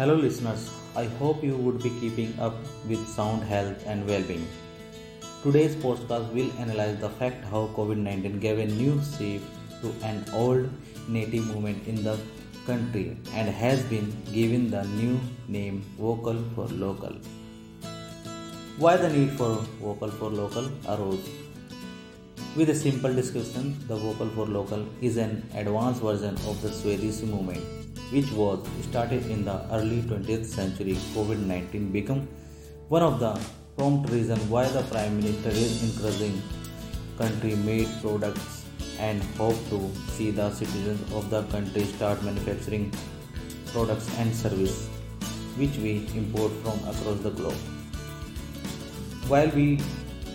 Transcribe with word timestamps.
Hello, 0.00 0.14
listeners. 0.14 0.70
I 0.96 1.04
hope 1.20 1.42
you 1.44 1.54
would 1.54 1.82
be 1.82 1.90
keeping 2.00 2.30
up 2.40 2.54
with 2.88 3.06
sound 3.06 3.42
health 3.42 3.82
and 3.86 4.06
well 4.08 4.22
being. 4.22 4.46
Today's 5.42 5.74
podcast 5.82 6.32
will 6.36 6.50
analyze 6.58 6.96
the 7.00 7.10
fact 7.18 7.44
how 7.50 7.60
COVID 7.78 7.98
19 7.98 8.38
gave 8.44 8.60
a 8.60 8.64
new 8.64 8.94
shape 9.08 9.42
to 9.82 9.92
an 10.02 10.24
old 10.32 10.70
native 11.06 11.44
movement 11.48 11.86
in 11.86 12.02
the 12.02 12.16
country 12.64 13.14
and 13.34 13.50
has 13.50 13.82
been 13.92 14.08
given 14.32 14.70
the 14.70 14.84
new 14.94 15.20
name 15.48 15.84
Vocal 15.98 16.42
for 16.54 16.66
Local. 16.84 17.20
Why 18.78 18.96
the 18.96 19.10
need 19.10 19.32
for 19.32 19.52
Vocal 19.82 20.10
for 20.22 20.30
Local 20.30 20.70
arose? 20.88 21.28
With 22.56 22.70
a 22.70 22.74
simple 22.86 23.12
description, 23.12 23.76
the 23.86 23.96
Vocal 23.96 24.30
for 24.30 24.46
Local 24.46 24.86
is 25.02 25.18
an 25.18 25.46
advanced 25.54 26.00
version 26.00 26.36
of 26.48 26.62
the 26.62 26.70
Swadeshi 26.70 27.28
movement, 27.28 27.89
which 28.10 28.30
was 28.32 28.58
started 28.88 29.26
in 29.26 29.44
the 29.44 29.56
early 29.72 30.02
20th 30.02 30.46
century. 30.46 30.94
COVID 31.14 31.46
19 31.46 31.92
became 31.92 32.28
one 32.88 33.02
of 33.02 33.20
the 33.20 33.32
prompt 33.76 34.10
reasons 34.10 34.42
why 34.54 34.64
the 34.68 34.82
Prime 34.94 35.16
Minister 35.20 35.50
is 35.50 35.82
encouraging 35.88 36.42
country 37.18 37.54
made 37.56 37.88
products 38.02 38.64
and 38.98 39.22
hope 39.38 39.60
to 39.70 39.78
see 40.14 40.30
the 40.30 40.50
citizens 40.52 41.12
of 41.12 41.30
the 41.30 41.42
country 41.54 41.84
start 41.84 42.22
manufacturing 42.22 42.92
products 43.72 44.08
and 44.18 44.34
services 44.34 44.88
which 45.56 45.76
we 45.84 45.92
import 46.14 46.52
from 46.62 46.78
across 46.92 47.20
the 47.20 47.30
globe. 47.30 47.60
While 49.28 49.50
we 49.50 49.80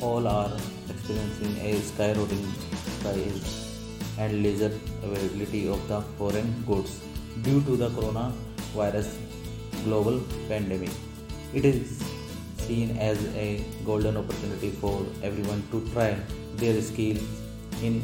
all 0.02 0.28
are 0.28 0.52
experiencing 0.90 1.58
a 1.70 1.76
skyrocketing 1.90 2.46
price 3.02 3.44
and 4.18 4.44
lesser 4.44 4.72
availability 5.04 5.68
of 5.68 5.88
the 5.88 6.02
foreign 6.18 6.64
goods 6.66 7.02
due 7.44 7.62
to 7.62 7.76
the 7.76 7.90
coronavirus 7.90 9.18
global 9.84 10.20
pandemic. 10.48 10.92
It 11.54 11.66
is 11.66 12.04
seen 12.58 12.98
as 12.98 13.24
a 13.36 13.64
golden 13.86 14.18
opportunity 14.18 14.72
for 14.72 15.06
everyone 15.22 15.64
to 15.72 15.88
try 15.92 16.18
their 16.56 16.82
skills 16.82 17.22
in 17.82 18.02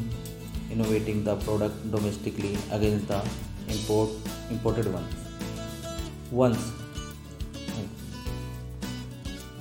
innovating 0.72 1.23
the 1.23 1.36
product 1.38 1.92
domestically 1.92 2.58
against 2.72 3.08
the 3.08 3.22
import 3.67 4.09
imported 4.50 4.94
ones. 4.94 5.16
Once 6.31 6.72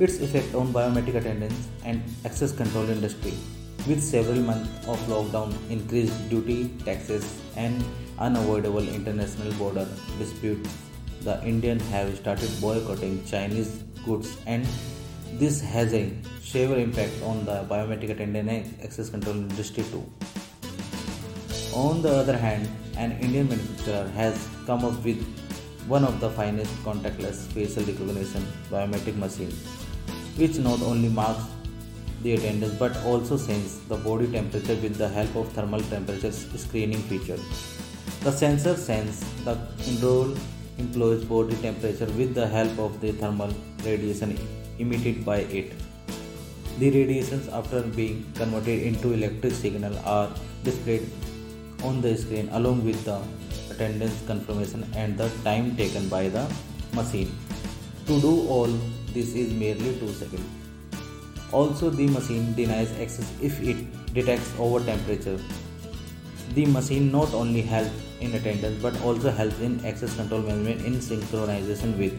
its 0.01 0.19
effect 0.21 0.55
on 0.55 0.73
biometric 0.73 1.15
attendance 1.15 1.69
and 1.85 2.03
access 2.25 2.53
control 2.53 2.89
industry. 2.89 3.35
With 3.87 4.03
several 4.03 4.41
months 4.41 4.87
of 4.87 4.99
lockdown, 5.09 5.55
increased 5.71 6.29
duty 6.29 6.71
taxes, 6.85 7.41
and 7.57 7.83
unavoidable 8.19 8.87
international 8.87 9.53
border 9.55 9.89
disputes, 10.19 10.71
the 11.23 11.43
Indians 11.45 11.83
have 11.91 12.17
started 12.17 12.51
boycotting 12.61 13.25
Chinese 13.25 13.83
goods, 14.05 14.37
and 14.47 14.67
this 15.39 15.61
has 15.61 15.95
a 15.95 16.13
severe 16.43 16.79
impact 16.79 17.13
on 17.23 17.45
the 17.45 17.65
biometric 17.71 18.11
attendance 18.11 18.69
access 18.85 19.09
control 19.09 19.37
industry 19.37 19.85
too. 19.85 20.05
On 21.75 22.03
the 22.03 22.11
other 22.11 22.37
hand, 22.37 22.69
an 22.97 23.13
Indian 23.13 23.49
manufacturer 23.49 24.09
has 24.09 24.49
come 24.67 24.85
up 24.85 25.03
with 25.05 25.25
one 25.89 26.05
of 26.05 26.21
the 26.21 26.31
finest 26.31 26.73
contactless 26.85 27.47
facial 27.53 27.83
recognition 27.85 28.47
biometric 28.71 29.17
machines 29.17 29.67
which 30.37 30.59
not 30.59 30.81
only 30.83 31.09
marks 31.09 31.45
the 32.23 32.35
attendance 32.35 32.75
but 32.75 32.97
also 33.05 33.37
sense 33.37 33.79
the 33.89 33.97
body 33.97 34.27
temperature 34.31 34.77
with 34.77 34.97
the 34.97 35.09
help 35.09 35.35
of 35.35 35.53
thermal 35.53 35.81
temperature 35.81 36.33
screening 36.33 37.03
feature. 37.03 37.39
The 38.25 38.33
sensor 38.33 38.77
senses 38.77 39.25
the 39.45 39.57
enrolled 39.89 40.39
employee's 40.79 41.25
body 41.25 41.57
temperature 41.57 42.11
with 42.19 42.35
the 42.35 42.47
help 42.47 42.79
of 42.79 43.01
the 43.01 43.13
thermal 43.13 43.53
radiation 43.85 44.39
emitted 44.79 45.25
by 45.25 45.39
it. 45.61 45.73
The 46.79 46.91
radiations 46.91 47.49
after 47.49 47.83
being 47.83 48.31
converted 48.35 48.83
into 48.83 49.13
electric 49.13 49.53
signal 49.53 49.99
are 50.05 50.31
displayed 50.65 51.09
on 51.83 52.01
the 52.01 52.17
screen 52.17 52.49
along 52.53 52.85
with 52.85 53.05
the 53.05 53.21
attendance 53.71 54.23
confirmation 54.27 54.87
and 54.95 55.17
the 55.17 55.31
time 55.45 55.77
taken 55.77 56.09
by 56.09 56.29
the 56.29 56.47
machine. 56.93 57.35
To 58.07 58.21
do 58.21 58.49
all 58.49 58.69
this 59.15 59.35
is 59.35 59.53
merely 59.53 59.99
2 59.99 60.09
seconds. 60.09 60.70
Also 61.53 61.91
the 61.91 62.07
machine 62.07 62.55
denies 62.55 62.93
access 63.01 63.33
if 63.43 63.61
it 63.61 63.77
detects 64.15 64.53
over 64.59 64.85
temperature. 64.85 65.39
The 66.55 66.67
machine 66.67 67.11
not 67.11 67.33
only 67.35 67.63
helps 67.63 67.91
in 68.21 68.35
attendance 68.35 68.83
but 68.83 69.01
also 69.03 69.31
helps 69.31 69.59
in 69.61 69.85
access 69.85 70.15
control 70.17 70.43
management 70.43 70.85
in 70.85 70.95
synchronization 70.95 71.97
with 71.99 72.15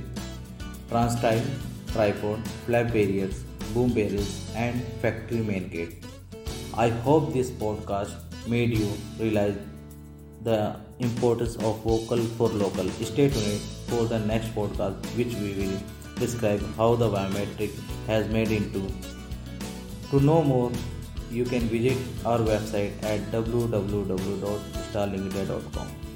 turnstile, 0.89 1.41
tripod, 1.91 2.45
flap 2.65 2.87
barriers, 2.87 3.43
boom 3.73 3.93
barriers 3.93 4.51
and 4.55 4.83
factory 5.01 5.41
main 5.41 5.67
gate. 5.69 6.03
I 6.73 6.89
hope 6.89 7.33
this 7.33 7.49
podcast 7.49 8.13
made 8.47 8.77
you 8.77 8.91
realize 9.19 9.55
the 10.43 10.75
importance 10.99 11.55
of 11.57 11.83
vocal 11.83 12.17
for 12.17 12.49
local. 12.49 12.89
Stay 12.89 13.29
tuned 13.29 13.61
for 13.87 14.05
the 14.05 14.19
next 14.19 14.55
podcast 14.55 14.95
which 15.17 15.33
we 15.35 15.53
will 15.53 15.79
describe 16.15 16.61
how 16.75 16.95
the 16.95 17.09
biometric 17.09 17.71
has 18.07 18.27
made 18.29 18.51
into. 18.51 18.87
To 20.11 20.19
know 20.19 20.43
more, 20.43 20.71
you 21.31 21.45
can 21.45 21.69
visit 21.69 21.97
our 22.25 22.39
website 22.39 22.91
at 23.01 23.21
www.starlinkindia.com. 23.31 26.10